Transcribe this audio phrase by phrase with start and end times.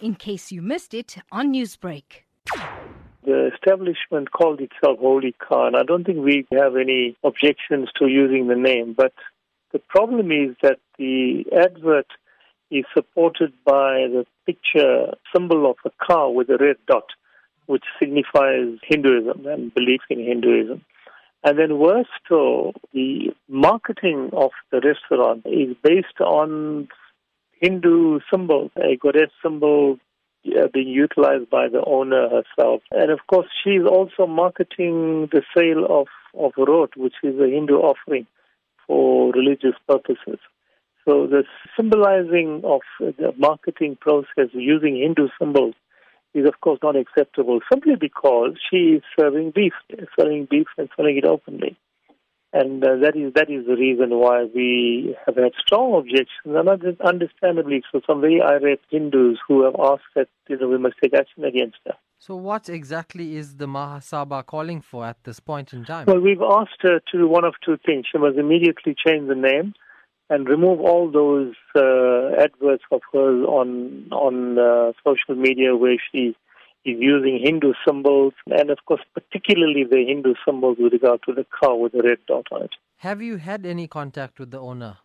[0.00, 2.24] in case you missed it on Newsbreak.
[3.24, 8.46] The establishment called itself Holi Cow, I don't think we have any objections to using
[8.46, 9.12] the name, but
[9.72, 12.06] the problem is that the advert
[12.70, 17.08] is supported by the picture symbol of a car with a red dot,
[17.66, 20.84] which signifies Hinduism and belief in Hinduism.
[21.44, 26.88] And then worse still, the marketing of the restaurant is based on
[27.60, 29.98] Hindu symbols, a goddess symbol
[30.46, 32.82] uh, being utilized by the owner herself.
[32.90, 36.06] And of course, she's also marketing the sale of,
[36.38, 38.26] of rot, which is a Hindu offering
[38.86, 40.38] for religious purposes.
[41.08, 41.44] So the
[41.76, 45.74] symbolizing of the marketing process using Hindu symbols
[46.34, 49.72] is of course not acceptable simply because she is serving beef,
[50.18, 51.76] selling beef and selling it openly.
[52.58, 56.66] And uh, that is that is the reason why we have had strong objections, and
[57.12, 58.00] understandably so.
[58.06, 61.80] Some very irate Hindus who have asked that you know we must take action against
[61.84, 61.96] her.
[62.18, 66.06] So, what exactly is the Maha Sabha calling for at this point in time?
[66.06, 68.06] Well, we've asked her to do one of two things.
[68.10, 69.74] She must immediately change the name
[70.30, 76.34] and remove all those uh, adverts of hers on on uh, social media where she
[76.86, 81.44] is using Hindu symbols, and of course, particularly the Hindu symbols with regard to the
[81.58, 82.74] car with the red dot on it.
[82.98, 84.98] Have you had any contact with the owner?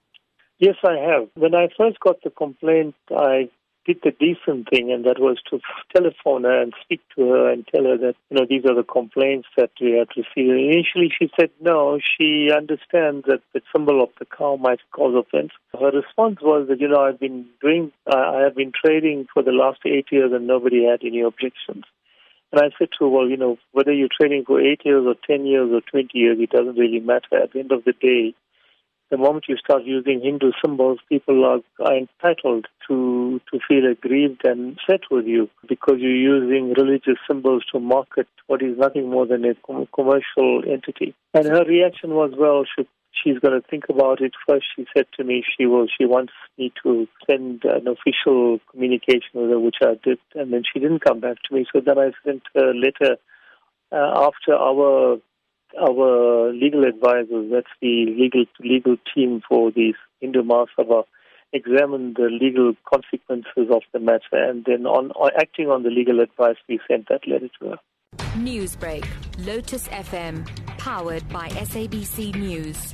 [0.59, 1.27] Yes, I have.
[1.33, 3.49] When I first got the complaint, I
[3.85, 5.59] did the decent thing, and that was to
[5.95, 8.83] telephone her and speak to her and tell her that, you know, these are the
[8.83, 10.51] complaints that we had received.
[10.51, 15.51] Initially, she said no, she understands that the symbol of the cow might cause offense.
[15.73, 19.51] Her response was that, you know, I've been doing, I have been trading for the
[19.51, 21.85] last eight years and nobody had any objections.
[22.51, 25.15] And I said to her, well, you know, whether you're trading for eight years or
[25.25, 27.41] 10 years or 20 years, it doesn't really matter.
[27.41, 28.35] At the end of the day,
[29.11, 34.41] the moment you start using Hindu symbols, people are, are entitled to to feel aggrieved
[34.45, 39.27] and upset with you because you're using religious symbols to market what is nothing more
[39.27, 41.13] than a com- commercial entity.
[41.33, 44.65] And her reaction was, well, she, she's going to think about it first.
[44.75, 49.49] She said to me she will she wants me to send an official communication with
[49.49, 51.65] her, which I did, and then she didn't come back to me.
[51.73, 53.17] So then I sent a letter
[53.91, 55.19] uh, after our
[55.79, 61.03] our legal advisors, that's the legal legal team for the Hindu Maha Sabha,
[61.53, 66.19] examined the legal consequences of the matter, and then on, on acting on the legal
[66.19, 67.77] advice, we sent that letter to her.
[68.37, 69.05] Newsbreak,
[69.45, 72.93] Lotus FM, powered by SABC News.